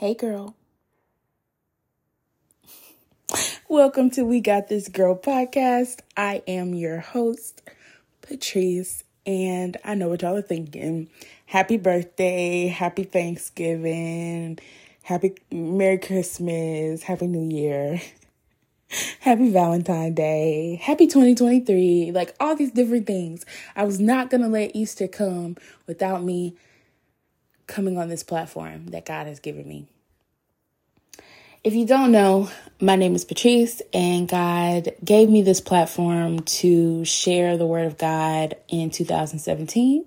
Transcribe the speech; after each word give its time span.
Hey, 0.00 0.14
girl. 0.14 0.54
Welcome 3.68 4.08
to 4.12 4.22
We 4.22 4.40
Got 4.40 4.68
This 4.68 4.88
Girl 4.88 5.14
podcast. 5.14 5.98
I 6.16 6.42
am 6.48 6.72
your 6.72 7.00
host, 7.00 7.60
Patrice, 8.22 9.04
and 9.26 9.76
I 9.84 9.94
know 9.94 10.08
what 10.08 10.22
y'all 10.22 10.38
are 10.38 10.40
thinking. 10.40 11.10
Happy 11.44 11.76
birthday, 11.76 12.68
happy 12.68 13.04
Thanksgiving, 13.04 14.58
happy 15.02 15.34
Merry 15.52 15.98
Christmas, 15.98 17.02
happy 17.02 17.26
New 17.26 17.54
Year, 17.54 18.00
happy 19.20 19.50
Valentine 19.50 20.14
Day, 20.14 20.80
happy 20.82 21.08
2023, 21.08 22.12
like 22.12 22.34
all 22.40 22.56
these 22.56 22.70
different 22.70 23.06
things. 23.06 23.44
I 23.76 23.84
was 23.84 24.00
not 24.00 24.30
gonna 24.30 24.48
let 24.48 24.74
Easter 24.74 25.06
come 25.06 25.58
without 25.86 26.24
me 26.24 26.56
coming 27.70 27.96
on 27.96 28.08
this 28.08 28.22
platform 28.22 28.88
that 28.88 29.06
God 29.06 29.26
has 29.26 29.40
given 29.40 29.66
me. 29.66 29.86
If 31.62 31.74
you 31.74 31.86
don't 31.86 32.10
know, 32.10 32.50
my 32.80 32.96
name 32.96 33.14
is 33.14 33.24
Patrice, 33.24 33.80
and 33.92 34.26
God 34.26 34.92
gave 35.04 35.28
me 35.28 35.42
this 35.42 35.60
platform 35.60 36.40
to 36.40 37.04
share 37.04 37.56
the 37.56 37.66
Word 37.66 37.86
of 37.86 37.96
God 37.98 38.56
in 38.68 38.90
2017. 38.90 40.04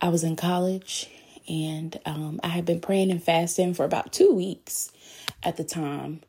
I 0.00 0.08
was 0.08 0.22
in 0.22 0.36
college, 0.36 1.10
and 1.48 1.98
um, 2.04 2.38
I 2.42 2.48
had 2.48 2.66
been 2.66 2.80
praying 2.80 3.10
and 3.10 3.22
fasting 3.22 3.72
for 3.72 3.84
about 3.84 4.12
two 4.12 4.30
weeks 4.30 4.92
at 5.42 5.56
the 5.56 5.64
time, 5.64 6.20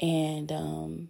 and 0.00 0.50
um, 0.52 1.08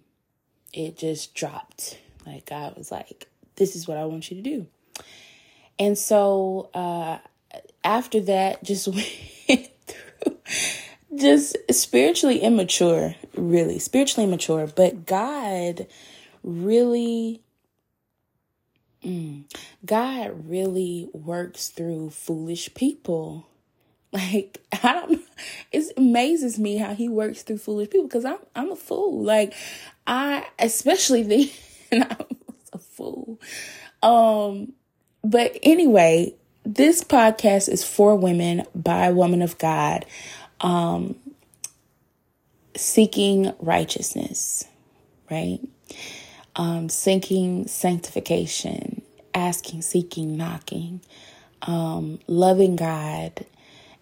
it 0.73 0.97
just 0.97 1.35
dropped. 1.35 1.99
Like, 2.27 2.47
God 2.47 2.75
was 2.77 2.91
like, 2.91 3.29
This 3.57 3.77
is 3.77 3.87
what 3.87 3.99
I 3.99 4.07
want 4.07 4.31
you 4.31 4.39
to 4.39 4.43
do. 4.43 4.67
And 5.79 5.97
so, 5.97 6.71
uh, 6.73 7.19
after 7.85 8.21
that, 8.21 8.63
just 8.63 8.89
went 9.49 9.71
through 9.87 10.37
just 11.17 11.57
spiritually 11.71 12.41
immature, 12.41 13.15
really 13.35 13.79
spiritually 13.79 14.27
immature. 14.27 14.67
But 14.67 15.07
God 15.07 15.87
really, 16.43 17.43
mm, 19.05 19.45
God 19.85 20.49
really 20.49 21.09
works 21.13 21.69
through 21.69 22.11
foolish 22.11 22.73
people. 22.75 23.47
Like 24.11 24.63
I 24.83 24.95
don't, 24.95 25.21
it 25.71 25.93
amazes 25.99 26.59
me 26.59 26.79
how 26.79 26.95
He 26.95 27.11
works 27.11 27.43
through 27.43 27.59
foolish 27.59 27.91
people 27.91 28.09
because 28.09 28.25
I'm 28.25 28.39
I'm 28.57 28.73
a 28.73 28.77
fool. 28.77 29.23
Like 29.23 29.53
I, 30.07 30.47
especially 30.59 31.23
then, 31.91 32.03
I 32.11 32.17
was 32.47 32.71
a 32.73 32.79
fool. 32.79 33.39
Um, 34.03 34.73
but 35.23 35.59
anyway, 35.63 36.35
this 36.69 37.03
podcast 37.03 37.71
is 37.71 37.83
for 37.83 38.15
women 38.15 38.63
by 38.75 39.11
women 39.11 39.41
of 39.41 39.57
God 39.57 40.05
um, 40.61 41.17
seeking 42.77 43.55
righteousness, 43.59 44.65
right? 45.31 45.61
Um, 46.57 46.91
seeking 46.91 47.67
sanctification, 47.67 49.01
asking, 49.33 49.81
seeking, 49.81 50.37
knocking, 50.37 51.01
um, 51.63 52.19
loving 52.27 52.77
God, 52.77 53.47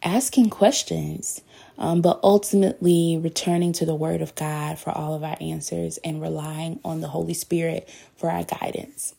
asking 0.03 0.51
questions, 0.51 1.43
um, 1.79 2.03
but 2.03 2.19
ultimately 2.25 3.17
returning 3.23 3.73
to 3.75 3.87
the 3.87 3.95
Word 3.95 4.23
of 4.23 4.35
God 4.35 4.77
for 4.81 4.91
all 4.91 5.15
of 5.15 5.23
our 5.23 5.37
answers 5.41 5.99
and 5.99 6.21
relying 6.21 6.81
on 6.85 7.01
the 7.01 7.09
Holy 7.09 7.35
Spirit 7.35 7.89
for 8.17 8.29
our 8.29 8.43
guidance. 8.43 9.15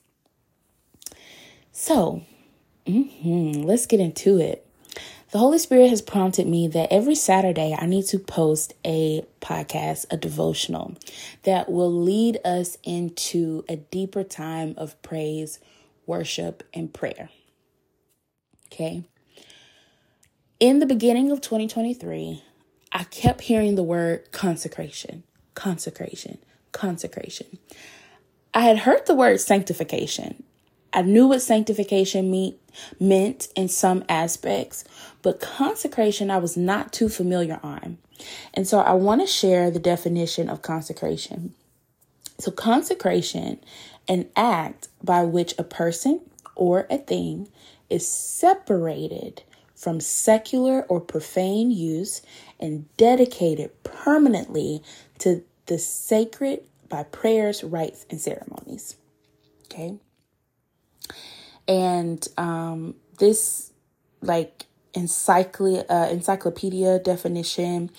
So, 1.72 2.24
mm-hmm, 2.88 3.62
let's 3.64 3.86
get 3.86 4.00
into 4.00 4.40
it. 4.40 4.66
The 5.32 5.40
Holy 5.40 5.60
Spirit 5.60 5.90
has 5.90 6.02
prompted 6.02 6.48
me 6.48 6.70
that 6.70 6.92
every 6.92 7.16
Saturday 7.16 7.76
I 7.78 7.86
need 7.86 8.06
to 8.08 8.18
post 8.18 8.74
a 8.86 9.26
podcast, 9.42 10.06
a 10.10 10.16
devotional 10.16 10.96
that 11.44 11.70
will 11.70 11.92
lead 11.92 12.40
us 12.46 12.78
into 12.84 13.66
a 13.68 13.76
deeper 13.76 14.24
time 14.24 14.74
of 14.78 15.00
praise, 15.02 15.60
worship, 16.06 16.64
and 16.74 16.94
prayer. 16.94 17.30
Okay. 18.68 19.04
In 20.62 20.80
the 20.80 20.86
beginning 20.86 21.30
of 21.30 21.42
2023, 21.42 22.42
I 22.94 23.04
kept 23.04 23.42
hearing 23.42 23.76
the 23.76 23.84
word 23.84 24.32
consecration, 24.32 25.24
consecration, 25.56 26.38
consecration. 26.72 27.60
I 28.54 28.62
had 28.62 28.80
heard 28.80 29.06
the 29.06 29.14
word 29.14 29.42
sanctification. 29.42 30.44
I 30.94 31.02
knew 31.02 31.28
what 31.28 31.42
sanctification 31.42 32.32
mean, 32.32 32.56
meant 33.00 33.50
in 33.56 33.68
some 33.68 34.04
aspects, 34.08 34.84
but 35.22 35.40
consecration 35.40 36.32
I 36.32 36.38
was 36.38 36.58
not 36.58 36.94
too 36.94 37.10
familiar 37.10 37.60
on. 37.62 37.98
And 38.54 38.68
so 38.68 38.80
I 38.80 38.94
want 38.94 39.22
to 39.22 39.28
share 39.28 39.70
the 39.70 39.80
definition 39.80 40.50
of 40.50 40.62
consecration. 40.62 41.54
So, 42.40 42.52
consecration, 42.52 43.60
an 44.08 44.30
act 44.36 44.90
by 45.04 45.24
which 45.24 45.56
a 45.58 45.64
person 45.64 46.22
or 46.56 46.88
a 46.90 46.98
thing 46.98 47.50
is 47.90 48.08
separated 48.08 49.44
from 49.76 50.00
secular 50.00 50.84
or 50.84 51.00
profane 51.00 51.72
use 51.72 52.22
and 52.60 52.86
dedicated 52.98 53.84
permanently 53.84 54.84
to 55.20 55.44
the 55.68 55.78
sacred 55.78 56.64
by 56.90 57.04
prayers, 57.04 57.64
rites, 57.64 58.06
and 58.10 58.20
ceremonies. 58.20 58.96
Okay. 59.66 59.98
And 61.68 62.26
um, 62.38 62.96
this, 63.20 63.72
like, 64.22 64.66
encycl- 64.94 65.86
uh, 65.90 66.10
encyclopedia 66.10 67.00
definition, 67.00 67.90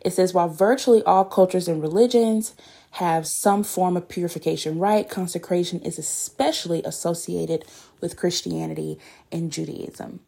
it 0.00 0.12
says 0.12 0.32
while 0.32 0.48
virtually 0.48 1.02
all 1.02 1.24
cultures 1.24 1.68
and 1.68 1.82
religions 1.82 2.54
have 2.92 3.26
some 3.26 3.62
form 3.62 3.96
of 3.96 4.08
purification 4.08 4.78
rite, 4.78 5.10
consecration 5.10 5.80
is 5.80 5.98
especially 5.98 6.82
associated 6.84 7.64
with 8.00 8.16
Christianity 8.16 8.98
and 9.30 9.52
Judaism. 9.52 10.20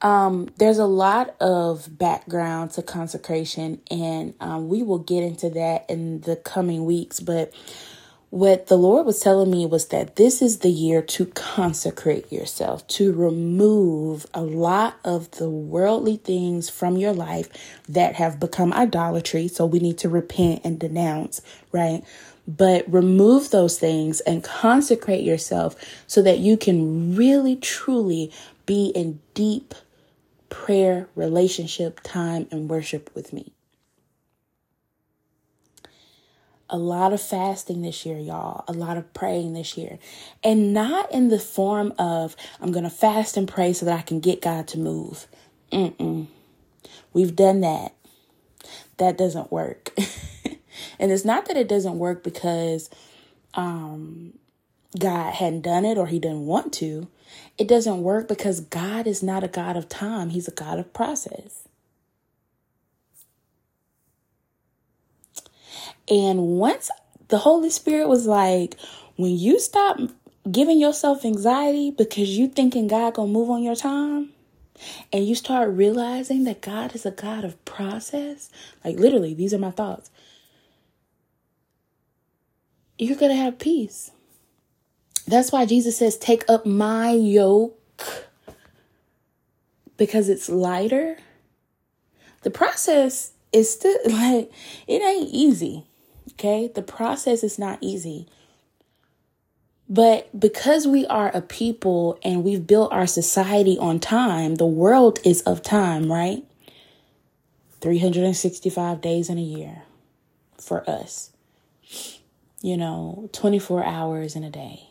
Um, 0.00 0.48
there's 0.58 0.78
a 0.78 0.86
lot 0.86 1.34
of 1.40 1.96
background 1.96 2.72
to 2.72 2.82
consecration, 2.82 3.80
and 3.90 4.34
um, 4.40 4.68
we 4.68 4.82
will 4.82 4.98
get 4.98 5.22
into 5.22 5.48
that 5.50 5.86
in 5.88 6.20
the 6.22 6.36
coming 6.36 6.84
weeks. 6.84 7.20
But 7.20 7.52
what 8.32 8.68
the 8.68 8.78
Lord 8.78 9.04
was 9.04 9.20
telling 9.20 9.50
me 9.50 9.66
was 9.66 9.88
that 9.88 10.16
this 10.16 10.40
is 10.40 10.60
the 10.60 10.70
year 10.70 11.02
to 11.02 11.26
consecrate 11.26 12.32
yourself, 12.32 12.86
to 12.86 13.12
remove 13.12 14.24
a 14.32 14.40
lot 14.40 14.96
of 15.04 15.30
the 15.32 15.50
worldly 15.50 16.16
things 16.16 16.70
from 16.70 16.96
your 16.96 17.12
life 17.12 17.50
that 17.90 18.14
have 18.14 18.40
become 18.40 18.72
idolatry. 18.72 19.48
So 19.48 19.66
we 19.66 19.80
need 19.80 19.98
to 19.98 20.08
repent 20.08 20.62
and 20.64 20.80
denounce, 20.80 21.42
right? 21.72 22.02
But 22.48 22.90
remove 22.90 23.50
those 23.50 23.78
things 23.78 24.20
and 24.20 24.42
consecrate 24.42 25.24
yourself 25.24 25.76
so 26.06 26.22
that 26.22 26.38
you 26.38 26.56
can 26.56 27.14
really, 27.14 27.54
truly 27.56 28.32
be 28.64 28.86
in 28.94 29.20
deep 29.34 29.74
prayer, 30.48 31.06
relationship, 31.14 32.00
time, 32.02 32.48
and 32.50 32.70
worship 32.70 33.10
with 33.14 33.34
me. 33.34 33.52
A 36.72 36.78
lot 36.78 37.12
of 37.12 37.20
fasting 37.20 37.82
this 37.82 38.06
year, 38.06 38.18
y'all, 38.18 38.64
a 38.66 38.72
lot 38.72 38.96
of 38.96 39.12
praying 39.12 39.52
this 39.52 39.76
year. 39.76 39.98
And 40.42 40.72
not 40.72 41.12
in 41.12 41.28
the 41.28 41.38
form 41.38 41.92
of, 41.98 42.34
I'm 42.60 42.72
going 42.72 42.84
to 42.84 42.90
fast 42.90 43.36
and 43.36 43.46
pray 43.46 43.74
so 43.74 43.84
that 43.84 43.98
I 43.98 44.02
can 44.02 44.20
get 44.20 44.40
God 44.40 44.66
to 44.68 44.78
move. 44.78 45.26
Mm-mm. 45.70 46.26
We've 47.12 47.36
done 47.36 47.60
that. 47.60 47.92
That 48.96 49.18
doesn't 49.18 49.52
work. 49.52 49.90
and 50.98 51.12
it's 51.12 51.26
not 51.26 51.44
that 51.46 51.58
it 51.58 51.68
doesn't 51.68 51.98
work 51.98 52.24
because 52.24 52.88
um, 53.52 54.32
God 54.98 55.34
hadn't 55.34 55.62
done 55.62 55.84
it 55.84 55.98
or 55.98 56.06
he 56.06 56.18
didn't 56.18 56.46
want 56.46 56.72
to. 56.74 57.06
It 57.58 57.68
doesn't 57.68 58.02
work 58.02 58.28
because 58.28 58.60
God 58.60 59.06
is 59.06 59.22
not 59.22 59.44
a 59.44 59.48
God 59.48 59.76
of 59.76 59.90
time, 59.90 60.30
he's 60.30 60.48
a 60.48 60.52
God 60.52 60.78
of 60.78 60.94
process. 60.94 61.68
And 66.08 66.40
once 66.58 66.90
the 67.28 67.38
Holy 67.38 67.70
Spirit 67.70 68.08
was 68.08 68.26
like, 68.26 68.76
when 69.16 69.36
you 69.36 69.60
stop 69.60 69.98
giving 70.50 70.80
yourself 70.80 71.24
anxiety 71.24 71.90
because 71.90 72.36
you 72.36 72.48
thinking 72.48 72.88
God 72.88 73.14
gonna 73.14 73.30
move 73.30 73.50
on 73.50 73.62
your 73.62 73.76
time, 73.76 74.30
and 75.12 75.26
you 75.26 75.34
start 75.34 75.70
realizing 75.70 76.44
that 76.44 76.60
God 76.60 76.94
is 76.94 77.06
a 77.06 77.10
God 77.10 77.44
of 77.44 77.62
process, 77.64 78.50
like 78.84 78.98
literally, 78.98 79.34
these 79.34 79.54
are 79.54 79.58
my 79.58 79.70
thoughts. 79.70 80.10
You're 82.98 83.16
gonna 83.16 83.36
have 83.36 83.58
peace. 83.58 84.10
That's 85.26 85.52
why 85.52 85.66
Jesus 85.66 85.96
says, 85.96 86.16
Take 86.16 86.44
up 86.48 86.66
my 86.66 87.12
yoke 87.12 87.78
because 89.96 90.28
it's 90.28 90.48
lighter. 90.48 91.18
The 92.42 92.50
process 92.50 93.32
is 93.52 93.72
still 93.72 93.98
like, 94.06 94.50
it 94.86 95.02
ain't 95.02 95.28
easy. 95.30 95.86
Okay. 96.32 96.70
The 96.74 96.82
process 96.82 97.42
is 97.42 97.58
not 97.58 97.78
easy. 97.80 98.26
But 99.88 100.38
because 100.38 100.86
we 100.86 101.06
are 101.06 101.30
a 101.34 101.42
people 101.42 102.18
and 102.22 102.42
we've 102.42 102.66
built 102.66 102.92
our 102.92 103.06
society 103.06 103.76
on 103.78 104.00
time, 104.00 104.54
the 104.54 104.66
world 104.66 105.18
is 105.22 105.42
of 105.42 105.62
time, 105.62 106.10
right? 106.10 106.44
365 107.82 109.00
days 109.02 109.28
in 109.28 109.36
a 109.36 109.42
year 109.42 109.82
for 110.58 110.88
us. 110.88 111.30
You 112.62 112.76
know, 112.76 113.28
24 113.32 113.84
hours 113.84 114.34
in 114.34 114.44
a 114.44 114.50
day. 114.50 114.88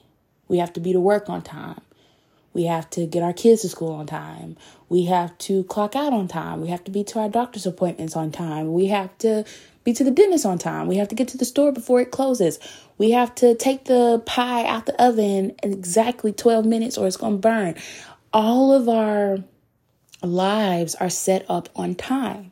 We 0.47 0.59
have 0.59 0.73
to 0.73 0.79
be 0.79 0.93
to 0.93 0.99
work 0.99 1.29
on 1.29 1.41
time. 1.41 1.81
We 2.53 2.65
have 2.65 2.89
to 2.91 3.07
get 3.07 3.23
our 3.23 3.33
kids 3.33 3.61
to 3.61 3.69
school 3.69 3.93
on 3.93 4.07
time. 4.07 4.57
We 4.89 5.05
have 5.05 5.37
to 5.39 5.63
clock 5.63 5.95
out 5.95 6.11
on 6.11 6.27
time. 6.27 6.61
We 6.61 6.67
have 6.67 6.83
to 6.83 6.91
be 6.91 7.03
to 7.05 7.19
our 7.19 7.29
doctor's 7.29 7.65
appointments 7.65 8.15
on 8.15 8.31
time. 8.31 8.73
We 8.73 8.87
have 8.87 9.17
to 9.19 9.45
be 9.83 9.93
to 9.93 10.03
the 10.03 10.11
dentist 10.11 10.45
on 10.45 10.57
time. 10.57 10.87
We 10.87 10.97
have 10.97 11.07
to 11.09 11.15
get 11.15 11.27
to 11.29 11.37
the 11.37 11.45
store 11.45 11.71
before 11.71 12.01
it 12.01 12.11
closes. 12.11 12.59
We 12.97 13.11
have 13.11 13.33
to 13.35 13.55
take 13.55 13.85
the 13.85 14.21
pie 14.25 14.65
out 14.65 14.85
the 14.85 15.03
oven 15.03 15.55
in 15.63 15.73
exactly 15.73 16.31
12 16.31 16.65
minutes 16.65 16.97
or 16.97 17.07
it's 17.07 17.17
going 17.17 17.33
to 17.33 17.39
burn. 17.39 17.75
All 18.31 18.73
of 18.73 18.87
our 18.87 19.39
lives 20.21 20.95
are 20.95 21.09
set 21.09 21.45
up 21.49 21.69
on 21.75 21.95
time, 21.95 22.51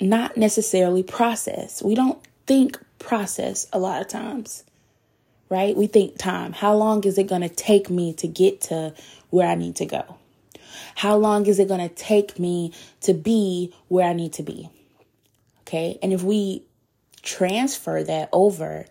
not 0.00 0.36
necessarily 0.36 1.02
process. 1.02 1.82
We 1.82 1.94
don't 1.94 2.18
think 2.46 2.78
process 2.98 3.66
a 3.72 3.78
lot 3.78 4.00
of 4.00 4.08
times, 4.08 4.62
right? 5.48 5.76
We 5.76 5.88
think 5.88 6.16
time. 6.16 6.52
How 6.52 6.74
long 6.76 7.02
is 7.04 7.18
it 7.18 7.26
going 7.26 7.42
to 7.42 7.48
take 7.48 7.90
me 7.90 8.14
to 8.14 8.28
get 8.28 8.60
to 8.62 8.94
where 9.30 9.48
I 9.48 9.56
need 9.56 9.76
to 9.76 9.86
go? 9.86 10.16
How 10.94 11.16
long 11.16 11.46
is 11.46 11.58
it 11.58 11.68
going 11.68 11.86
to 11.86 11.94
take 11.94 12.38
me 12.38 12.72
to 13.02 13.14
be 13.14 13.74
where 13.88 14.08
I 14.08 14.12
need 14.12 14.32
to 14.34 14.42
be? 14.42 14.70
Okay. 15.70 16.00
And 16.02 16.12
if 16.12 16.24
we 16.24 16.64
transfer 17.22 18.02
that 18.02 18.28
over 18.32 18.86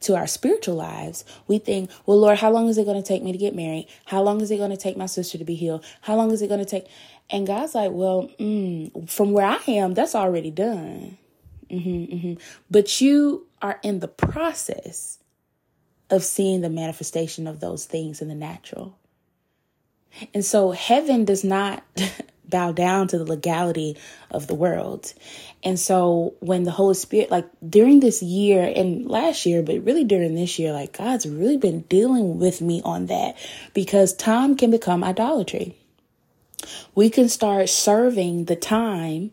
to 0.00 0.16
our 0.16 0.26
spiritual 0.26 0.76
lives, 0.76 1.26
we 1.46 1.58
think, 1.58 1.90
well, 2.06 2.18
Lord, 2.18 2.38
how 2.38 2.50
long 2.50 2.68
is 2.68 2.78
it 2.78 2.86
going 2.86 3.00
to 3.00 3.06
take 3.06 3.22
me 3.22 3.32
to 3.32 3.38
get 3.38 3.54
married? 3.54 3.86
How 4.06 4.22
long 4.22 4.40
is 4.40 4.50
it 4.50 4.56
going 4.56 4.70
to 4.70 4.78
take 4.78 4.96
my 4.96 5.04
sister 5.04 5.36
to 5.36 5.44
be 5.44 5.54
healed? 5.54 5.84
How 6.00 6.16
long 6.16 6.30
is 6.30 6.40
it 6.40 6.48
going 6.48 6.64
to 6.64 6.66
take? 6.66 6.86
And 7.28 7.46
God's 7.46 7.74
like, 7.74 7.90
well, 7.92 8.30
mm, 8.40 9.10
from 9.10 9.32
where 9.32 9.44
I 9.44 9.60
am, 9.68 9.92
that's 9.92 10.14
already 10.14 10.50
done. 10.50 11.18
Mm-hmm, 11.70 12.14
mm-hmm. 12.14 12.34
But 12.70 13.02
you 13.02 13.46
are 13.60 13.78
in 13.82 14.00
the 14.00 14.08
process 14.08 15.18
of 16.08 16.24
seeing 16.24 16.62
the 16.62 16.70
manifestation 16.70 17.46
of 17.46 17.60
those 17.60 17.84
things 17.84 18.22
in 18.22 18.28
the 18.28 18.34
natural. 18.34 18.98
And 20.32 20.46
so 20.46 20.70
heaven 20.70 21.26
does 21.26 21.44
not 21.44 21.82
bow 22.48 22.72
down 22.72 23.08
to 23.08 23.18
the 23.18 23.24
legality 23.24 23.96
of 24.30 24.46
the 24.46 24.54
world. 24.54 25.12
And 25.62 25.78
so 25.78 26.34
when 26.40 26.64
the 26.64 26.70
Holy 26.70 26.94
Spirit, 26.94 27.30
like 27.30 27.46
during 27.66 28.00
this 28.00 28.22
year 28.22 28.72
and 28.74 29.08
last 29.08 29.46
year, 29.46 29.62
but 29.62 29.84
really 29.84 30.04
during 30.04 30.34
this 30.34 30.58
year, 30.58 30.72
like 30.72 30.96
God's 30.96 31.26
really 31.26 31.56
been 31.56 31.82
dealing 31.82 32.38
with 32.38 32.60
me 32.60 32.82
on 32.84 33.06
that 33.06 33.36
because 33.74 34.12
time 34.14 34.56
can 34.56 34.70
become 34.70 35.04
idolatry. 35.04 35.76
We 36.94 37.10
can 37.10 37.28
start 37.28 37.68
serving 37.68 38.46
the 38.46 38.56
time 38.56 39.32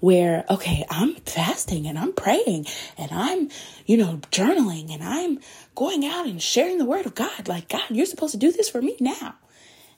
where, 0.00 0.44
okay, 0.48 0.84
I'm 0.90 1.16
fasting 1.16 1.86
and 1.86 1.98
I'm 1.98 2.12
praying 2.12 2.66
and 2.96 3.10
I'm, 3.12 3.50
you 3.86 3.96
know, 3.96 4.20
journaling 4.30 4.92
and 4.92 5.02
I'm 5.02 5.40
going 5.74 6.04
out 6.04 6.26
and 6.26 6.40
sharing 6.40 6.78
the 6.78 6.84
word 6.84 7.06
of 7.06 7.14
God. 7.14 7.48
Like, 7.48 7.68
God, 7.68 7.82
you're 7.90 8.06
supposed 8.06 8.32
to 8.32 8.38
do 8.38 8.50
this 8.50 8.68
for 8.68 8.80
me 8.80 8.96
now. 9.00 9.34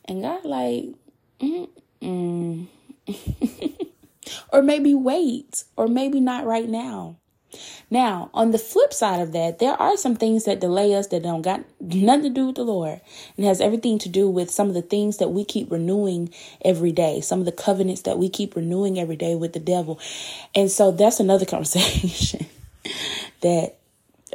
And 0.06 0.22
God, 0.22 0.44
like, 0.44 0.84
mm 1.40 1.68
Mm. 2.06 2.68
or 4.52 4.62
maybe 4.62 4.94
wait, 4.94 5.64
or 5.76 5.88
maybe 5.88 6.20
not 6.20 6.46
right 6.46 6.68
now. 6.68 7.16
Now, 7.90 8.30
on 8.34 8.50
the 8.50 8.58
flip 8.58 8.92
side 8.92 9.20
of 9.20 9.32
that, 9.32 9.58
there 9.58 9.74
are 9.80 9.96
some 9.96 10.16
things 10.16 10.44
that 10.44 10.60
delay 10.60 10.94
us 10.94 11.06
that 11.08 11.22
don't 11.22 11.42
got 11.42 11.64
nothing 11.80 12.24
to 12.24 12.30
do 12.30 12.46
with 12.46 12.56
the 12.56 12.64
Lord 12.64 13.00
and 13.36 13.46
has 13.46 13.60
everything 13.60 13.98
to 14.00 14.08
do 14.08 14.28
with 14.28 14.50
some 14.50 14.68
of 14.68 14.74
the 14.74 14.82
things 14.82 15.18
that 15.18 15.28
we 15.28 15.44
keep 15.44 15.70
renewing 15.70 16.32
every 16.64 16.92
day, 16.92 17.20
some 17.20 17.38
of 17.38 17.46
the 17.46 17.52
covenants 17.52 18.02
that 18.02 18.18
we 18.18 18.28
keep 18.28 18.56
renewing 18.56 18.98
every 18.98 19.16
day 19.16 19.34
with 19.36 19.52
the 19.52 19.60
devil. 19.60 20.00
And 20.54 20.70
so 20.70 20.90
that's 20.90 21.20
another 21.20 21.46
conversation 21.46 22.46
that 23.40 23.76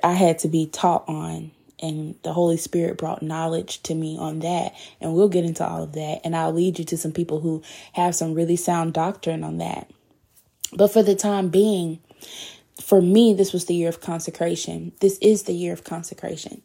I 0.03 0.13
had 0.13 0.39
to 0.39 0.47
be 0.47 0.65
taught 0.67 1.07
on 1.07 1.51
and 1.81 2.15
the 2.23 2.33
Holy 2.33 2.57
Spirit 2.57 2.97
brought 2.97 3.21
knowledge 3.21 3.81
to 3.83 3.95
me 3.95 4.17
on 4.17 4.39
that. 4.39 4.73
And 4.99 5.13
we'll 5.13 5.29
get 5.29 5.45
into 5.45 5.67
all 5.67 5.83
of 5.83 5.93
that. 5.93 6.21
And 6.23 6.35
I'll 6.35 6.53
lead 6.53 6.79
you 6.79 6.85
to 6.85 6.97
some 6.97 7.11
people 7.11 7.39
who 7.39 7.63
have 7.93 8.15
some 8.15 8.33
really 8.33 8.55
sound 8.55 8.93
doctrine 8.93 9.43
on 9.43 9.57
that. 9.57 9.89
But 10.73 10.93
for 10.93 11.03
the 11.03 11.15
time 11.15 11.49
being, 11.49 11.99
for 12.81 13.01
me, 13.01 13.33
this 13.33 13.51
was 13.53 13.65
the 13.65 13.75
year 13.75 13.89
of 13.89 14.01
consecration. 14.01 14.91
This 14.99 15.17
is 15.19 15.43
the 15.43 15.53
year 15.53 15.73
of 15.73 15.83
consecration. 15.83 16.61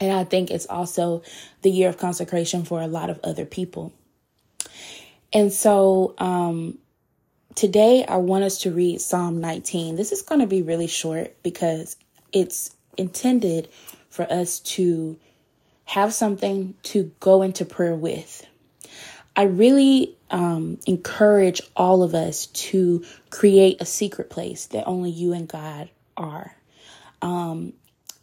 And 0.00 0.12
I 0.12 0.24
think 0.24 0.50
it's 0.50 0.66
also 0.66 1.22
the 1.62 1.70
year 1.70 1.88
of 1.88 1.98
consecration 1.98 2.64
for 2.64 2.80
a 2.80 2.86
lot 2.86 3.10
of 3.10 3.18
other 3.24 3.44
people. 3.44 3.92
And 5.32 5.52
so, 5.52 6.14
um, 6.18 6.78
today 7.54 8.04
I 8.06 8.16
want 8.16 8.44
us 8.44 8.58
to 8.60 8.70
read 8.70 9.00
Psalm 9.00 9.40
19. 9.40 9.96
This 9.96 10.12
is 10.12 10.22
going 10.22 10.40
to 10.40 10.46
be 10.46 10.62
really 10.62 10.86
short 10.86 11.42
because 11.42 11.96
it's 12.32 12.74
intended 12.96 13.68
for 14.10 14.30
us 14.30 14.60
to 14.60 15.18
have 15.84 16.12
something 16.12 16.74
to 16.82 17.10
go 17.20 17.42
into 17.42 17.64
prayer 17.64 17.94
with. 17.94 18.46
I 19.34 19.44
really 19.44 20.16
um, 20.30 20.78
encourage 20.86 21.62
all 21.76 22.02
of 22.02 22.14
us 22.14 22.46
to 22.46 23.04
create 23.30 23.80
a 23.80 23.86
secret 23.86 24.30
place 24.30 24.66
that 24.66 24.84
only 24.86 25.10
you 25.10 25.32
and 25.32 25.48
God 25.48 25.88
are. 26.16 26.54
Um, 27.22 27.72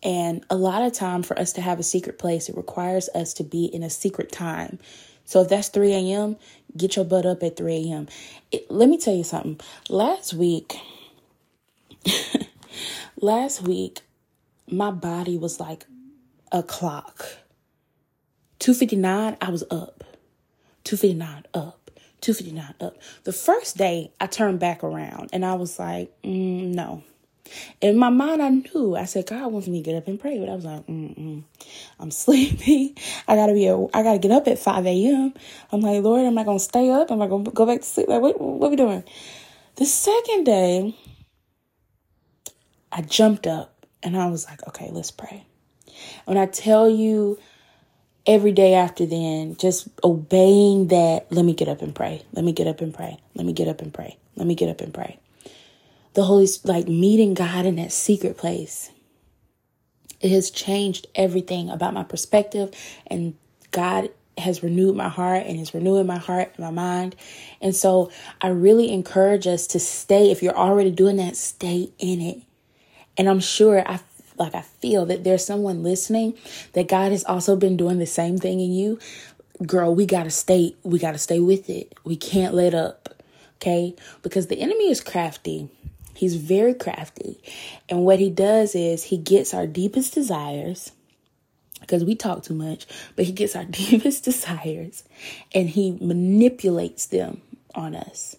and 0.04 0.46
a 0.50 0.56
lot 0.56 0.84
of 0.84 0.94
time 0.94 1.24
for 1.24 1.38
us 1.40 1.54
to 1.54 1.62
have 1.62 1.80
a 1.80 1.84
secret 1.84 2.20
place, 2.20 2.50
it 2.50 2.56
requires 2.56 3.10
us 3.16 3.34
to 3.36 3.44
be 3.44 3.66
in 3.66 3.82
a 3.82 3.90
secret 3.90 4.32
time. 4.32 4.78
So 5.26 5.42
if 5.42 5.50
that's 5.50 5.70
3 5.70 5.92
a.m., 5.94 6.38
get 6.78 6.96
your 6.96 7.06
butt 7.06 7.26
up 7.26 7.42
at 7.42 7.58
3 7.58 7.90
a.m. 7.90 8.08
let 8.70 8.88
me 8.88 8.98
tell 8.98 9.16
you 9.16 9.24
something. 9.24 9.60
Last 9.90 10.34
week, 10.36 10.76
last 13.20 13.64
week, 13.64 14.02
my 14.70 14.92
body 14.92 15.38
was 15.38 15.60
like 15.60 15.86
a 16.52 16.64
clock. 16.64 17.26
259, 18.60 19.38
I 19.42 19.50
was 19.50 19.64
up. 19.70 20.04
259 20.86 21.46
up. 21.54 21.92
259 22.22 22.74
up. 22.80 22.98
The 23.24 23.34
first 23.34 23.78
day 23.78 24.12
I 24.20 24.28
turned 24.28 24.60
back 24.60 24.84
around 24.84 25.30
and 25.34 25.46
I 25.46 25.56
was 25.56 25.78
like, 25.78 26.12
mm, 26.24 26.74
no. 26.74 27.04
In 27.80 27.98
my 27.98 28.10
mind, 28.10 28.42
I 28.42 28.50
knew. 28.50 28.96
I 28.96 29.06
said, 29.06 29.28
God 29.28 29.52
wants 29.52 29.68
me 29.68 29.84
to 29.84 29.86
get 29.86 29.96
up 29.96 30.08
and 30.08 30.20
pray, 30.20 30.40
but 30.40 30.50
I 30.50 30.56
was 30.56 30.66
like, 30.66 30.88
mm 30.88 31.44
I'm 32.00 32.12
sleepy. 32.26 32.96
I 33.28 33.36
gotta 33.36 33.54
be. 33.54 33.68
A, 33.68 33.78
I 33.94 34.02
gotta 34.02 34.18
get 34.18 34.32
up 34.32 34.48
at 34.48 34.58
5 34.58 34.86
a.m. 34.88 35.34
I'm 35.72 35.82
like, 35.82 36.02
Lord, 36.04 36.26
am 36.26 36.38
I 36.38 36.44
gonna 36.44 36.60
stay 36.60 36.90
up? 36.90 37.12
Am 37.12 37.22
I 37.22 37.28
gonna 37.28 37.52
go 37.52 37.68
back 37.68 37.82
to 37.82 37.86
sleep? 37.86 38.08
Like, 38.08 38.22
what? 38.22 38.42
What 38.42 38.68
are 38.68 38.70
we 38.72 38.76
doing? 38.76 39.04
The 39.76 39.86
second 39.86 40.46
day, 40.46 40.96
I 42.92 43.02
jumped 43.02 43.46
up 43.46 43.75
and 44.06 44.16
I 44.16 44.28
was 44.28 44.46
like, 44.46 44.66
okay, 44.68 44.90
let's 44.92 45.12
pray. 45.12 45.46
When 46.26 46.38
I 46.38 46.46
tell 46.46 46.88
you 46.88 47.40
every 48.28 48.52
day 48.52 48.76
after 48.76 49.06
then, 49.06 49.58
just 49.58 49.88
obeying 50.04 50.88
that, 50.88 51.26
let 51.32 51.44
me 51.44 51.54
get 51.54 51.68
up 51.68 51.82
and 51.82 51.94
pray. 51.94 52.24
Let 52.32 52.46
me 52.46 52.54
get 52.54 52.68
up 52.68 52.82
and 52.82 52.94
pray. 52.94 53.18
Let 53.34 53.46
me 53.46 53.54
get 53.54 53.68
up 53.68 53.82
and 53.82 53.92
pray. 53.92 54.18
Let 54.36 54.46
me 54.46 54.54
get 54.54 54.70
up 54.70 54.80
and 54.82 54.94
pray. 54.94 55.18
The 56.14 56.24
Holy, 56.24 56.48
like 56.64 56.88
meeting 56.88 57.34
God 57.34 57.66
in 57.66 57.76
that 57.78 57.92
secret 57.92 58.38
place. 58.38 58.92
It 60.22 60.32
has 60.32 60.52
changed 60.52 61.08
everything 61.16 61.70
about 61.70 61.94
my 61.94 62.04
perspective 62.04 62.74
and 63.08 63.36
God 63.72 64.10
has 64.38 64.62
renewed 64.62 64.96
my 64.96 65.10
heart 65.10 65.44
and 65.46 65.60
is 65.60 65.74
renewing 65.74 66.06
my 66.06 66.18
heart 66.18 66.54
and 66.56 66.66
my 66.66 66.72
mind. 66.72 67.16
And 67.60 67.76
so 67.76 68.12
I 68.42 68.50
really 68.50 68.92
encourage 68.92 69.48
us 69.48 69.66
to 69.68 69.80
stay. 69.80 70.30
If 70.30 70.44
you're 70.44 70.58
already 70.58 70.92
doing 70.92 71.18
that, 71.18 71.36
stay 71.36 71.90
in 71.98 72.22
it. 72.22 72.42
And 73.18 73.30
I'm 73.30 73.40
sure 73.40 73.88
I 73.88 74.00
like 74.38 74.56
I 74.56 74.62
feel 74.62 75.06
that 75.06 75.24
there's 75.24 75.46
someone 75.46 75.84
listening 75.84 76.38
that 76.74 76.88
God 76.88 77.12
has 77.12 77.24
also 77.24 77.56
been 77.56 77.78
doing 77.78 78.00
the 78.00 78.06
same 78.06 78.38
thing 78.38 78.60
in 78.60 78.74
you. 78.74 79.00
Girl, 79.66 79.96
we 79.96 80.06
got 80.06 80.24
to 80.24 80.32
stay 80.32 80.76
we 80.84 81.00
got 81.00 81.14
to 81.14 81.18
stay 81.18 81.40
with 81.40 81.70
it. 81.70 81.94
We 82.04 82.16
can't 82.18 82.54
let 82.54 82.74
up. 82.74 83.10
Okay? 83.58 83.96
Because 84.22 84.48
the 84.48 84.60
enemy 84.60 84.90
is 84.90 85.02
crafty. 85.02 85.70
He's 86.14 86.36
very 86.36 86.74
crafty. 86.74 87.42
And 87.90 88.06
what 88.06 88.20
he 88.20 88.30
does 88.30 88.76
is 88.76 89.06
he 89.06 89.18
gets 89.18 89.54
our 89.54 89.68
deepest 89.68 90.14
desires 90.14 90.92
because 91.82 92.04
we 92.04 92.16
talk 92.16 92.44
too 92.44 92.56
much, 92.56 92.88
but 93.16 93.26
he 93.26 93.32
gets 93.32 93.56
our 93.56 93.66
deepest 93.70 94.24
desires 94.24 95.04
and 95.54 95.70
he 95.70 95.98
manipulates 96.02 97.08
them 97.08 97.42
on 97.74 97.96
us. 97.96 98.36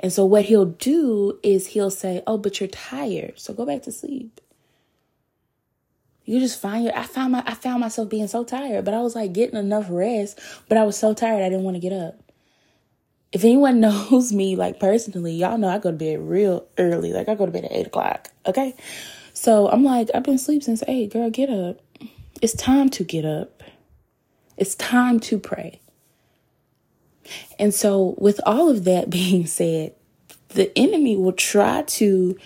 And 0.00 0.12
so 0.12 0.24
what 0.24 0.44
he'll 0.44 0.66
do 0.66 1.38
is 1.42 1.68
he'll 1.68 1.90
say, 1.90 2.22
"Oh, 2.26 2.38
but 2.38 2.60
you're 2.60 2.68
tired. 2.68 3.38
So 3.38 3.54
go 3.54 3.66
back 3.66 3.82
to 3.82 3.92
sleep." 3.92 4.40
you 6.26 6.40
just 6.40 6.60
find 6.60 6.84
your 6.84 6.96
I 6.96 7.04
found 7.04 7.32
my 7.32 7.42
I 7.46 7.54
found 7.54 7.80
myself 7.80 8.10
being 8.10 8.26
so 8.26 8.44
tired, 8.44 8.84
but 8.84 8.92
I 8.92 9.00
was 9.00 9.14
like 9.14 9.32
getting 9.32 9.58
enough 9.58 9.86
rest, 9.88 10.38
but 10.68 10.76
I 10.76 10.84
was 10.84 10.98
so 10.98 11.14
tired 11.14 11.42
I 11.42 11.48
didn't 11.48 11.64
want 11.64 11.76
to 11.76 11.80
get 11.80 11.92
up. 11.92 12.20
If 13.32 13.44
anyone 13.44 13.80
knows 13.80 14.32
me 14.32 14.56
like 14.56 14.78
personally, 14.78 15.34
y'all 15.34 15.56
know 15.56 15.68
I 15.68 15.78
go 15.78 15.92
to 15.92 15.96
bed 15.96 16.20
real 16.20 16.66
early. 16.78 17.12
Like 17.12 17.28
I 17.28 17.36
go 17.36 17.46
to 17.46 17.52
bed 17.52 17.64
at 17.64 17.72
eight 17.72 17.86
o'clock. 17.86 18.28
Okay. 18.44 18.74
So 19.32 19.68
I'm 19.68 19.84
like, 19.84 20.10
I've 20.14 20.24
been 20.24 20.34
asleep 20.34 20.62
since 20.62 20.82
eight, 20.88 21.12
girl, 21.12 21.30
get 21.30 21.50
up. 21.50 21.80
It's 22.42 22.54
time 22.54 22.88
to 22.90 23.04
get 23.04 23.24
up. 23.24 23.62
It's 24.56 24.74
time 24.74 25.20
to 25.20 25.38
pray. 25.38 25.80
And 27.58 27.74
so 27.74 28.14
with 28.18 28.40
all 28.46 28.68
of 28.68 28.84
that 28.84 29.10
being 29.10 29.46
said, 29.46 29.94
the 30.50 30.76
enemy 30.78 31.16
will 31.16 31.32
try 31.32 31.82
to 31.82 32.36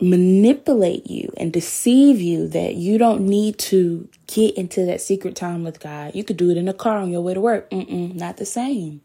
manipulate 0.00 1.08
you 1.10 1.30
and 1.36 1.52
deceive 1.52 2.20
you 2.20 2.48
that 2.48 2.74
you 2.74 2.96
don't 2.96 3.20
need 3.20 3.58
to 3.58 4.08
get 4.26 4.56
into 4.56 4.86
that 4.86 5.00
secret 5.00 5.36
time 5.36 5.62
with 5.62 5.78
God. 5.78 6.14
You 6.14 6.24
could 6.24 6.38
do 6.38 6.50
it 6.50 6.56
in 6.56 6.68
a 6.68 6.74
car 6.74 6.98
on 6.98 7.10
your 7.10 7.20
way 7.20 7.34
to 7.34 7.40
work. 7.40 7.68
Mm-mm, 7.70 8.14
not 8.14 8.38
the 8.38 8.46
same. 8.46 9.02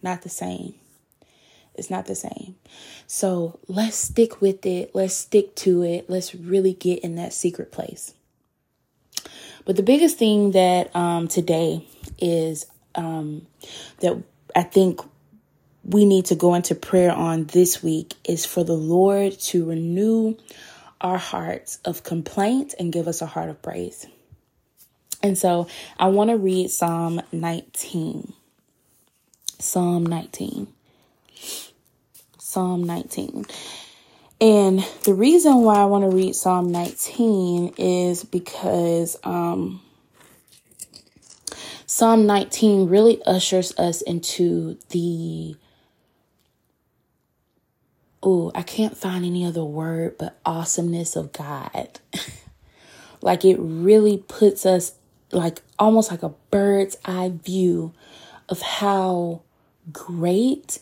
Not 0.00 0.22
the 0.22 0.28
same. 0.28 0.74
It's 1.74 1.90
not 1.90 2.06
the 2.06 2.14
same. 2.14 2.56
So 3.06 3.58
let's 3.68 3.96
stick 3.96 4.40
with 4.40 4.66
it. 4.66 4.94
Let's 4.94 5.14
stick 5.14 5.54
to 5.56 5.82
it. 5.82 6.08
Let's 6.08 6.34
really 6.34 6.74
get 6.74 7.00
in 7.00 7.16
that 7.16 7.32
secret 7.32 7.72
place. 7.72 8.14
But 9.64 9.76
the 9.76 9.82
biggest 9.82 10.18
thing 10.18 10.52
that 10.52 10.94
um, 10.94 11.28
today 11.28 11.86
is 12.18 12.66
um, 12.94 13.46
that 14.00 14.22
I 14.54 14.62
think 14.62 15.00
we 15.84 16.04
need 16.04 16.26
to 16.26 16.34
go 16.34 16.54
into 16.54 16.74
prayer 16.74 17.12
on 17.12 17.44
this 17.44 17.82
week 17.82 18.14
is 18.24 18.44
for 18.44 18.64
the 18.64 18.74
Lord 18.74 19.38
to 19.40 19.64
renew 19.64 20.36
our 21.00 21.18
hearts 21.18 21.78
of 21.84 22.02
complaint 22.02 22.74
and 22.78 22.92
give 22.92 23.08
us 23.08 23.22
a 23.22 23.26
heart 23.26 23.48
of 23.48 23.62
praise. 23.62 24.06
And 25.22 25.36
so 25.36 25.68
I 25.98 26.08
want 26.08 26.30
to 26.30 26.36
read 26.36 26.70
Psalm 26.70 27.20
19. 27.32 28.32
Psalm 29.58 30.06
19. 30.06 30.68
Psalm 32.38 32.84
19. 32.84 33.46
And 34.40 34.80
the 35.02 35.14
reason 35.14 35.62
why 35.62 35.76
I 35.76 35.86
want 35.86 36.08
to 36.08 36.16
read 36.16 36.34
Psalm 36.34 36.70
19 36.70 37.74
is 37.76 38.22
because 38.24 39.16
um, 39.24 39.80
Psalm 41.90 42.26
19 42.26 42.86
really 42.86 43.18
ushers 43.24 43.72
us 43.78 44.02
into 44.02 44.78
the 44.90 45.56
oh, 48.22 48.52
I 48.54 48.60
can't 48.60 48.94
find 48.94 49.24
any 49.24 49.46
other 49.46 49.64
word 49.64 50.16
but 50.18 50.38
awesomeness 50.44 51.16
of 51.16 51.32
God. 51.32 51.98
like 53.22 53.42
it 53.42 53.56
really 53.58 54.18
puts 54.18 54.66
us 54.66 54.96
like 55.32 55.62
almost 55.78 56.10
like 56.10 56.22
a 56.22 56.34
bird's 56.50 56.98
eye 57.06 57.32
view 57.42 57.94
of 58.50 58.60
how 58.60 59.40
great 59.90 60.80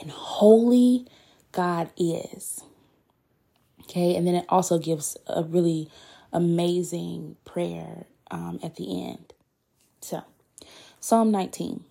and 0.00 0.10
holy 0.10 1.06
God 1.52 1.90
is. 1.98 2.62
Okay, 3.82 4.16
and 4.16 4.26
then 4.26 4.34
it 4.34 4.46
also 4.48 4.78
gives 4.78 5.18
a 5.26 5.42
really 5.42 5.90
amazing 6.32 7.36
prayer 7.44 8.06
um, 8.30 8.58
at 8.62 8.76
the 8.76 9.06
end. 9.06 9.34
So, 10.00 10.24
Psalm 11.08 11.30
19. 11.30 11.84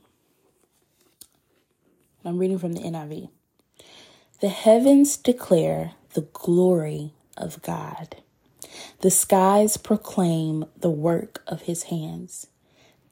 I'm 2.25 2.37
reading 2.37 2.59
from 2.59 2.73
the 2.73 2.81
NIV. 2.81 3.29
The 4.41 4.49
heavens 4.49 5.15
declare 5.15 5.93
the 6.15 6.27
glory 6.33 7.13
of 7.37 7.61
God. 7.61 8.17
The 8.99 9.09
skies 9.09 9.77
proclaim 9.77 10.65
the 10.77 10.89
work 10.89 11.43
of 11.47 11.61
his 11.61 11.83
hands. 11.83 12.47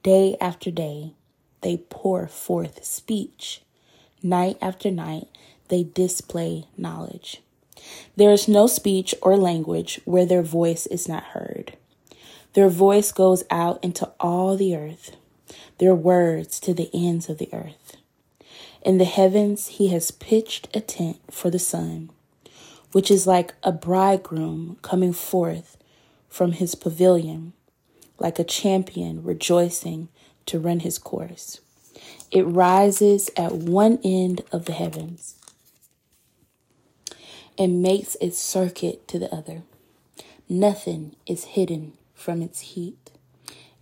Day 0.02 0.36
after 0.42 0.70
day, 0.70 1.14
they 1.62 1.78
pour 1.78 2.28
forth 2.28 2.84
speech. 2.84 3.62
Night 4.22 4.58
after 4.60 4.90
night, 4.90 5.28
they 5.68 5.84
display 5.84 6.66
knowledge. 6.76 7.40
There 8.14 8.30
is 8.30 8.46
no 8.46 8.66
speech 8.66 9.14
or 9.22 9.38
language 9.38 10.02
where 10.04 10.26
their 10.26 10.42
voice 10.42 10.84
is 10.84 11.08
not 11.08 11.24
heard. 11.32 11.78
Their 12.52 12.68
voice 12.68 13.10
goes 13.10 13.42
out 13.50 13.82
into 13.82 14.12
all 14.20 14.54
the 14.58 14.76
earth, 14.76 15.16
their 15.78 15.94
words 15.94 16.60
to 16.60 16.74
the 16.74 16.90
ends 16.92 17.28
of 17.28 17.38
the 17.38 17.48
earth. 17.52 17.96
In 18.82 18.98
the 18.98 19.04
heavens, 19.04 19.68
he 19.68 19.88
has 19.88 20.10
pitched 20.10 20.68
a 20.76 20.80
tent 20.80 21.18
for 21.30 21.50
the 21.50 21.58
sun, 21.58 22.10
which 22.92 23.10
is 23.10 23.26
like 23.26 23.54
a 23.62 23.72
bridegroom 23.72 24.78
coming 24.82 25.12
forth 25.12 25.76
from 26.28 26.52
his 26.52 26.74
pavilion, 26.74 27.54
like 28.18 28.38
a 28.38 28.44
champion 28.44 29.22
rejoicing 29.22 30.08
to 30.46 30.58
run 30.58 30.80
his 30.80 30.98
course. 30.98 31.60
It 32.30 32.42
rises 32.42 33.30
at 33.36 33.52
one 33.52 33.98
end 34.04 34.42
of 34.52 34.66
the 34.66 34.72
heavens 34.72 35.36
and 37.56 37.82
makes 37.82 38.16
its 38.20 38.38
circuit 38.38 39.06
to 39.08 39.18
the 39.18 39.32
other. 39.34 39.62
Nothing 40.48 41.16
is 41.26 41.44
hidden 41.44 41.94
from 42.14 42.42
its 42.42 42.60
heat. 42.60 43.10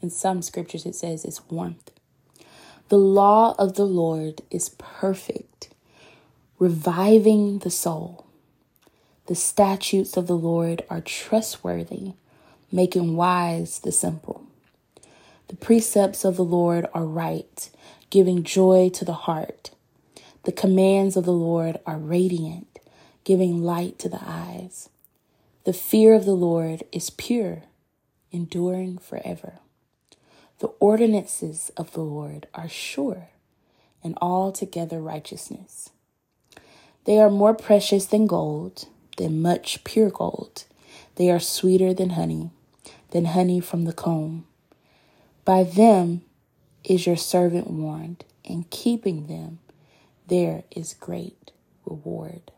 In 0.02 0.10
some 0.10 0.42
scriptures, 0.42 0.84
it 0.84 0.96
says 0.96 1.24
its 1.24 1.48
warmth. 1.48 1.92
The 2.88 2.98
law 2.98 3.54
of 3.56 3.74
the 3.74 3.86
Lord 3.86 4.42
is 4.50 4.70
perfect, 4.70 5.70
reviving 6.58 7.60
the 7.60 7.70
soul. 7.70 8.26
The 9.26 9.36
statutes 9.36 10.16
of 10.16 10.26
the 10.26 10.36
Lord 10.36 10.84
are 10.90 11.00
trustworthy, 11.00 12.14
making 12.72 13.16
wise 13.16 13.78
the 13.78 13.92
simple. 13.92 14.44
The 15.48 15.56
precepts 15.56 16.24
of 16.24 16.36
the 16.36 16.44
Lord 16.44 16.86
are 16.92 17.06
right, 17.06 17.70
giving 18.10 18.42
joy 18.42 18.90
to 18.94 19.04
the 19.04 19.12
heart. 19.12 19.70
The 20.42 20.52
commands 20.52 21.16
of 21.16 21.24
the 21.24 21.32
Lord 21.32 21.78
are 21.86 21.98
radiant, 21.98 22.80
giving 23.22 23.62
light 23.62 23.98
to 24.00 24.08
the 24.08 24.20
eyes. 24.20 24.88
The 25.64 25.72
fear 25.72 26.14
of 26.14 26.24
the 26.24 26.34
Lord 26.34 26.82
is 26.90 27.10
pure, 27.10 27.62
enduring 28.32 28.98
forever. 28.98 29.60
The 30.58 30.72
ordinances 30.78 31.70
of 31.76 31.92
the 31.92 32.02
Lord 32.02 32.46
are 32.54 32.68
sure 32.68 33.28
and 34.04 34.16
altogether 34.20 35.00
righteousness. 35.00 35.90
They 37.04 37.18
are 37.20 37.30
more 37.30 37.54
precious 37.54 38.06
than 38.06 38.26
gold, 38.26 38.86
than 39.16 39.42
much 39.42 39.84
pure 39.84 40.10
gold. 40.10 40.64
They 41.16 41.30
are 41.30 41.40
sweeter 41.40 41.92
than 41.92 42.10
honey, 42.10 42.50
than 43.10 43.26
honey 43.26 43.60
from 43.60 43.84
the 43.84 43.92
comb. 43.92 44.46
By 45.44 45.64
them 45.64 46.22
is 46.84 47.06
your 47.06 47.16
servant 47.16 47.68
warned, 47.68 48.24
and 48.44 48.70
keeping 48.70 49.26
them 49.26 49.58
there 50.28 50.64
is 50.70 50.94
great 50.94 51.50
reward. 51.84 52.52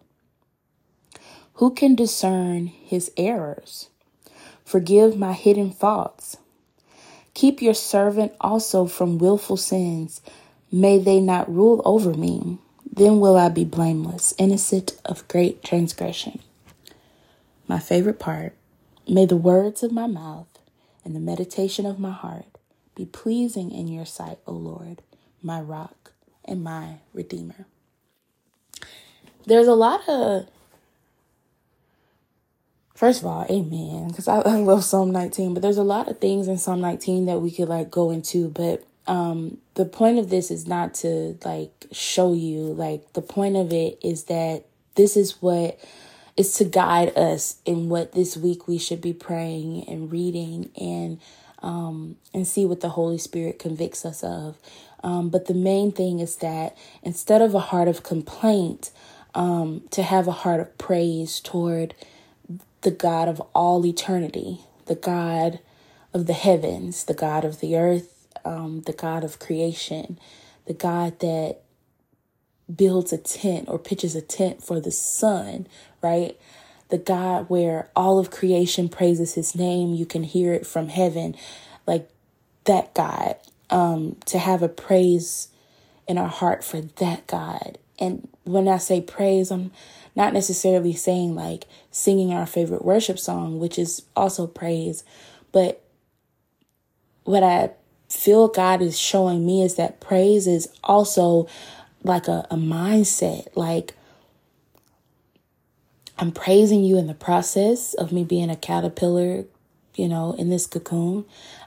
Who 1.55 1.73
can 1.73 1.95
discern 1.95 2.67
his 2.67 3.11
errors? 3.17 3.89
Forgive 4.65 5.17
my 5.17 5.33
hidden 5.33 5.71
faults. 5.71 6.37
Keep 7.35 7.61
your 7.61 7.75
servant 7.75 8.33
also 8.41 8.87
from 8.87 9.19
wilful 9.19 9.57
sins. 9.57 10.21
May 10.71 10.99
they 10.99 11.21
not 11.21 11.53
rule 11.53 11.83
over 11.85 12.15
me. 12.15 12.59
Then 12.91 13.19
will 13.19 13.37
I 13.37 13.49
be 13.49 13.65
blameless, 13.65 14.35
innocent 14.39 14.97
of 15.05 15.27
great 15.27 15.65
transgression. 15.65 16.39
My 17.67 17.81
favorite 17.81 18.21
part 18.21 18.55
may 19.09 19.27
the 19.27 19.37
words 19.37 19.83
of 19.83 19.91
my 19.91 20.07
mouth 20.07 20.47
and 21.05 21.15
the 21.15 21.21
meditation 21.21 21.87
of 21.87 21.99
my 21.99 22.13
heart 22.13 22.47
be 22.95 23.05
pleasing 23.05 23.73
in 23.73 23.89
your 23.89 24.07
sight, 24.07 24.39
O 24.47 24.53
Lord, 24.53 25.03
my 25.43 25.61
rock 25.61 26.13
and 26.45 26.63
my 26.63 26.99
redeemer. 27.13 27.67
There's 29.47 29.67
a 29.67 29.75
lot 29.75 30.09
of 30.09 30.47
First 32.95 33.23
of 33.23 33.27
all, 33.27 33.45
amen. 33.51 34.09
Because 34.09 34.29
I, 34.29 34.39
I 34.45 34.57
love 34.57 34.85
Psalm 34.85 35.11
19, 35.11 35.55
but 35.55 35.63
there's 35.63 35.77
a 35.79 35.83
lot 35.85 36.09
of 36.09 36.21
things 36.21 36.49
in 36.49 36.59
Psalm 36.59 36.81
19 36.81 37.27
that 37.27 37.41
we 37.41 37.51
could 37.51 37.69
like 37.69 37.91
go 37.91 38.11
into. 38.11 38.49
But 38.49 38.85
um 39.07 39.59
the 39.75 39.85
point 39.85 40.19
of 40.19 40.31
this 40.31 40.51
is 40.51 40.67
not 40.67 40.95
to 40.95 41.37
like 41.45 41.87
show 41.93 42.33
you, 42.33 42.61
like 42.61 43.13
the 43.13 43.23
point 43.23 43.57
of 43.57 43.73
it 43.73 43.99
is 44.03 44.25
that 44.25 44.65
this 44.95 45.17
is 45.17 45.43
what 45.43 45.79
is 46.37 46.55
to 46.55 46.65
guide 46.65 47.17
us 47.17 47.57
in 47.65 47.89
what 47.89 48.13
this 48.13 48.37
week 48.37 48.67
we 48.67 48.79
should 48.79 49.01
be 49.01 49.13
praying 49.13 49.89
and 49.89 50.11
reading 50.11 50.71
and 50.81 51.21
um 51.63 52.17
and 52.33 52.47
see 52.47 52.65
what 52.65 52.81
the 52.81 52.91
Holy 52.91 53.19
Spirit 53.19 53.59
convicts 53.59 54.05
us 54.07 54.23
of. 54.23 54.57
Um, 55.03 55.29
but 55.29 55.47
the 55.47 55.55
main 55.55 55.93
thing 55.93 56.21
is 56.21 56.37
that 56.37 56.75
instead 57.03 57.43
of 57.43 57.55
a 57.55 57.59
heart 57.61 57.89
of 57.89 58.03
complaint, 58.03 58.91
um, 59.35 59.83
to 59.91 60.03
have 60.03 60.27
a 60.27 60.33
heart 60.33 60.61
of 60.61 60.79
praise 60.79 61.41
toward 61.41 61.95
the 62.85 62.93
God 62.93 63.29
of 63.29 63.43
all 63.55 63.87
eternity, 63.87 64.61
the 64.87 64.97
God 64.97 65.61
of 66.15 66.29
the 66.29 66.35
heavens, 66.35 67.05
the 67.05 67.15
God 67.15 67.45
of 67.45 67.61
the 67.61 67.77
earth, 67.77 68.29
um, 68.45 68.83
the 68.83 68.95
God 68.95 69.25
of 69.25 69.41
creation, 69.41 70.19
the 70.67 70.75
God 70.75 71.21
that 71.21 71.59
builds 72.75 73.13
a 73.13 73.19
tent 73.19 73.69
or 73.69 73.79
pitches 73.79 74.17
a 74.17 74.23
tent 74.23 74.63
for 74.63 74.81
the 74.81 74.93
sun, 74.93 75.67
right? 76.03 76.39
The 76.91 76.99
God 76.99 77.51
where 77.51 77.91
all 77.97 78.19
of 78.19 78.31
creation 78.31 78.89
praises 78.89 79.35
his 79.35 79.55
name. 79.57 79.95
You 79.95 80.07
can 80.07 80.25
hear 80.25 80.53
it 80.55 80.67
from 80.67 80.89
heaven. 80.89 81.37
Like 81.87 82.09
that 82.65 82.95
God. 82.95 83.37
Um, 83.71 84.17
to 84.27 84.39
have 84.39 84.63
a 84.63 84.69
praise 84.69 85.49
in 86.07 86.19
our 86.19 86.29
heart 86.29 86.65
for 86.65 86.83
that 86.83 87.27
God. 87.27 87.79
And 87.99 88.29
when 88.45 88.69
I 88.69 88.79
say 88.79 89.01
praise, 89.01 89.51
I'm 89.51 89.73
not 90.17 90.33
necessarily 90.33 90.93
saying 90.93 91.35
like 91.35 91.67
singing 91.91 92.33
our 92.33 92.47
favorite 92.47 92.85
worship 92.85 93.19
song, 93.19 93.59
which 93.59 93.79
is 93.79 94.03
also 94.15 94.47
praise, 94.47 95.05
but 95.53 95.83
what 97.25 97.43
I 97.43 97.71
feel 98.09 98.49
God 98.49 98.83
is 98.83 98.99
showing 98.99 99.45
me 99.45 99.63
is 99.63 99.75
that 99.77 100.01
praise 100.01 100.47
is 100.47 100.69
also 100.85 101.49
like 102.03 102.29
a, 102.29 102.47
a 102.51 102.57
mindset. 102.57 103.49
Like 103.57 103.95
I'm 106.19 106.31
praising 106.31 106.85
you 106.85 106.99
in 106.99 107.07
the 107.07 107.15
process 107.15 107.95
of 107.95 108.13
me 108.13 108.25
being 108.25 108.51
a 108.51 108.57
caterpillar, 108.57 109.45
you 109.95 110.09
know, 110.09 110.35
in 110.39 110.51
this 110.51 110.67
cocoon. 110.67 111.25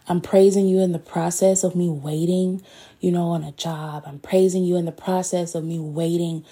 I'm 0.07 0.21
praising 0.21 0.67
you 0.67 0.79
in 0.79 0.93
the 0.93 0.99
process 0.99 1.63
of 1.63 1.75
me 1.75 1.89
waiting, 1.89 2.61
you 3.01 3.11
know, 3.11 3.29
on 3.29 3.43
a 3.43 3.51
job. 3.51 4.03
I'm 4.05 4.19
praising 4.19 4.63
you 4.63 4.77
in 4.77 4.85
the 4.85 4.91
process 4.91 5.53
of 5.53 5.65
me 5.65 5.79
waiting, 5.79 6.45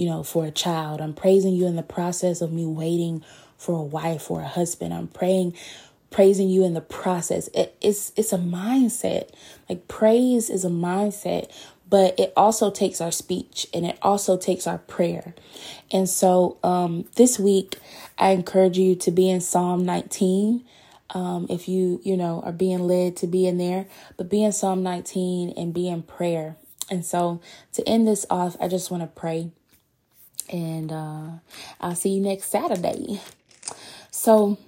you 0.00 0.06
know, 0.06 0.22
for 0.22 0.46
a 0.46 0.50
child. 0.50 0.98
I'm 0.98 1.12
praising 1.12 1.52
you 1.54 1.66
in 1.66 1.76
the 1.76 1.82
process 1.82 2.40
of 2.40 2.50
me 2.50 2.64
waiting 2.64 3.22
for 3.58 3.78
a 3.78 3.82
wife 3.82 4.30
or 4.30 4.40
a 4.40 4.48
husband. 4.48 4.94
I'm 4.94 5.08
praying 5.08 5.54
praising 6.10 6.48
you 6.48 6.64
in 6.64 6.72
the 6.72 6.80
process. 6.80 7.48
It, 7.48 7.76
it's 7.82 8.10
it's 8.16 8.32
a 8.32 8.38
mindset. 8.38 9.28
Like 9.68 9.88
praise 9.88 10.48
is 10.48 10.64
a 10.64 10.70
mindset, 10.70 11.50
but 11.86 12.18
it 12.18 12.32
also 12.34 12.70
takes 12.70 13.02
our 13.02 13.12
speech 13.12 13.66
and 13.74 13.84
it 13.84 13.98
also 14.00 14.38
takes 14.38 14.66
our 14.66 14.78
prayer. 14.78 15.34
And 15.92 16.08
so 16.08 16.56
um, 16.64 17.04
this 17.16 17.38
week, 17.38 17.76
I 18.16 18.30
encourage 18.30 18.78
you 18.78 18.94
to 18.94 19.10
be 19.10 19.28
in 19.28 19.42
Psalm 19.42 19.84
19. 19.84 20.64
Um, 21.10 21.46
if 21.50 21.68
you 21.68 22.00
you 22.04 22.16
know 22.16 22.40
are 22.46 22.52
being 22.52 22.86
led 22.86 23.16
to 23.18 23.26
be 23.26 23.46
in 23.46 23.58
there, 23.58 23.84
but 24.16 24.30
be 24.30 24.42
in 24.42 24.52
Psalm 24.52 24.82
19 24.82 25.52
and 25.58 25.74
be 25.74 25.88
in 25.88 26.04
prayer. 26.04 26.56
And 26.90 27.04
so 27.04 27.42
to 27.74 27.86
end 27.86 28.08
this 28.08 28.24
off, 28.30 28.56
I 28.62 28.66
just 28.66 28.90
want 28.90 29.02
to 29.02 29.06
pray. 29.06 29.50
And 30.50 30.92
uh, 30.92 31.28
I'll 31.80 31.94
see 31.94 32.10
you 32.10 32.20
next 32.20 32.46
Saturday. 32.50 33.20
So 34.10 34.58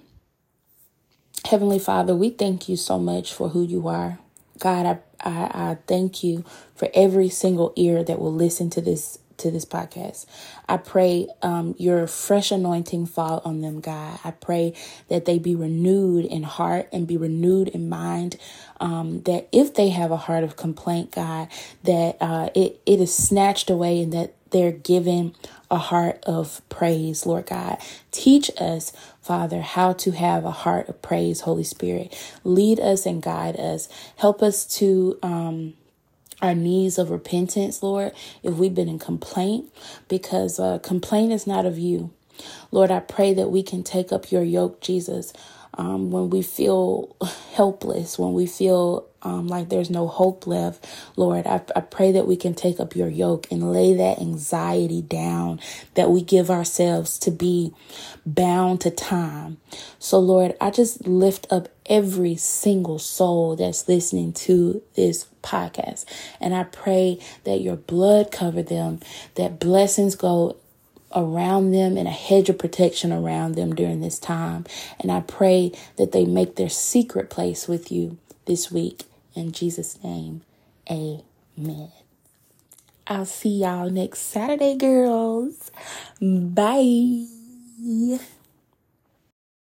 Heavenly 1.45 1.79
Father, 1.79 2.15
we 2.15 2.29
thank 2.29 2.69
you 2.69 2.77
so 2.77 2.97
much 2.97 3.33
for 3.33 3.49
who 3.49 3.63
you 3.63 3.87
are. 3.87 4.17
God, 4.59 4.85
I, 4.85 5.29
I, 5.29 5.71
I 5.71 5.77
thank 5.87 6.23
you 6.23 6.45
for 6.73 6.89
every 6.93 7.27
single 7.27 7.73
ear 7.75 8.03
that 8.03 8.19
will 8.19 8.33
listen 8.33 8.69
to 8.71 8.81
this 8.81 9.19
to 9.37 9.51
this 9.51 9.65
podcast. 9.65 10.25
I 10.69 10.77
pray 10.77 11.27
um, 11.41 11.75
your 11.77 12.07
fresh 12.07 12.51
anointing 12.51 13.07
fall 13.07 13.41
on 13.43 13.61
them, 13.61 13.81
God. 13.81 14.19
I 14.23 14.31
pray 14.31 14.73
that 15.09 15.25
they 15.25 15.39
be 15.39 15.55
renewed 15.55 16.25
in 16.25 16.43
heart 16.43 16.87
and 16.93 17.07
be 17.07 17.17
renewed 17.17 17.67
in 17.67 17.89
mind. 17.89 18.37
Um, 18.79 19.21
that 19.23 19.49
if 19.51 19.73
they 19.73 19.89
have 19.89 20.11
a 20.11 20.17
heart 20.17 20.43
of 20.43 20.55
complaint, 20.55 21.11
God, 21.11 21.49
that 21.83 22.17
uh, 22.21 22.49
it, 22.55 22.79
it 22.85 23.01
is 23.01 23.13
snatched 23.13 23.69
away 23.69 24.01
and 24.01 24.13
that 24.13 24.33
they're 24.53 24.73
given 24.73 25.35
a 25.71 25.77
heart 25.79 26.23
of 26.25 26.61
praise, 26.69 27.27
Lord 27.27 27.47
God. 27.47 27.79
Teach 28.11 28.51
us, 28.59 28.93
Father, 29.21 29.61
how 29.63 29.93
to 29.95 30.13
have 30.13 30.45
a 30.45 30.51
heart 30.51 30.89
of 30.89 31.03
praise, 31.03 31.41
Holy 31.41 31.65
Spirit. 31.65 32.15
Lead 32.45 32.79
us 32.79 33.05
and 33.07 33.23
guide 33.23 33.57
us. 33.57 33.89
Help 34.17 34.43
us 34.43 34.65
to, 34.77 35.19
um, 35.23 35.75
our 36.41 36.55
needs 36.55 36.97
of 36.99 37.11
repentance, 37.11 37.83
Lord, 37.83 38.13
if 38.43 38.55
we've 38.55 38.75
been 38.75 38.89
in 38.89 38.99
complaint, 38.99 39.73
because 40.09 40.59
uh, 40.59 40.79
complaint 40.79 41.33
is 41.33 41.47
not 41.47 41.65
of 41.65 41.79
you. 41.79 42.11
Lord, 42.71 42.91
I 42.91 42.99
pray 43.01 43.33
that 43.35 43.49
we 43.51 43.63
can 43.63 43.83
take 43.83 44.11
up 44.13 44.31
your 44.31 44.43
yoke, 44.43 44.81
Jesus, 44.81 45.33
um, 45.75 46.11
when 46.11 46.29
we 46.29 46.41
feel 46.43 47.15
helpless, 47.55 48.19
when 48.19 48.33
we 48.33 48.47
feel 48.47 49.07
um, 49.23 49.47
like 49.47 49.69
there's 49.69 49.89
no 49.89 50.07
hope 50.07 50.45
left, 50.45 50.85
Lord, 51.15 51.47
I, 51.47 51.61
I 51.75 51.79
pray 51.81 52.11
that 52.11 52.27
we 52.27 52.35
can 52.35 52.53
take 52.53 52.79
up 52.79 52.95
your 52.95 53.07
yoke 53.07 53.47
and 53.51 53.71
lay 53.71 53.93
that 53.93 54.19
anxiety 54.19 55.01
down 55.01 55.59
that 55.95 56.09
we 56.09 56.21
give 56.21 56.49
ourselves 56.49 57.17
to 57.19 57.31
be 57.31 57.73
bound 58.25 58.81
to 58.81 58.91
time. 58.91 59.57
So, 59.97 60.19
Lord, 60.19 60.55
I 60.59 60.71
just 60.71 61.07
lift 61.07 61.47
up 61.49 61.69
every 61.85 62.35
single 62.35 62.99
soul 62.99 63.55
that's 63.55 63.87
listening 63.87 64.33
to 64.33 64.81
this 64.95 65.27
podcast. 65.41 66.05
And 66.39 66.53
I 66.53 66.63
pray 66.63 67.19
that 67.43 67.61
your 67.61 67.75
blood 67.75 68.31
cover 68.31 68.61
them, 68.61 68.99
that 69.35 69.59
blessings 69.59 70.15
go 70.15 70.57
around 71.15 71.71
them 71.71 71.97
and 71.97 72.07
a 72.07 72.11
hedge 72.11 72.49
of 72.49 72.57
protection 72.57 73.11
around 73.11 73.55
them 73.55 73.75
during 73.75 74.01
this 74.01 74.19
time. 74.19 74.65
And 74.99 75.11
I 75.11 75.21
pray 75.21 75.71
that 75.97 76.11
they 76.11 76.25
make 76.25 76.55
their 76.55 76.69
secret 76.69 77.29
place 77.29 77.67
with 77.67 77.91
you 77.91 78.17
this 78.45 78.71
week. 78.71 79.03
In 79.35 79.51
Jesus' 79.51 80.01
name, 80.03 80.41
amen. 80.89 81.91
I'll 83.07 83.25
see 83.25 83.61
y'all 83.61 83.89
next 83.89 84.19
Saturday, 84.21 84.75
girls. 84.75 85.71
Bye. 86.21 87.25